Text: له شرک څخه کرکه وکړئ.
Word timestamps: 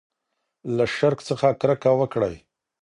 له 0.75 0.85
شرک 0.95 1.19
څخه 1.29 1.47
کرکه 1.61 1.91
وکړئ. 1.99 2.35